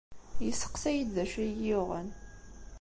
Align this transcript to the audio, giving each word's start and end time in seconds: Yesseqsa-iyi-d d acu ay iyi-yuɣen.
Yesseqsa-iyi-d 0.45 1.09
d 1.15 1.17
acu 1.23 1.37
ay 1.43 1.51
iyi-yuɣen. 1.51 2.09